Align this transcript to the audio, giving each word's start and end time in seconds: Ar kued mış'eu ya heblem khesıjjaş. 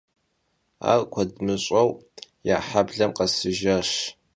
Ar 0.91 1.01
kued 1.11 1.31
mış'eu 1.45 1.89
ya 2.47 2.57
heblem 2.69 3.11
khesıjjaş. 3.17 3.89